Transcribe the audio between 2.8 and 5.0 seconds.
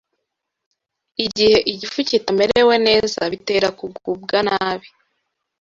neza, bitera kugubwa nabi,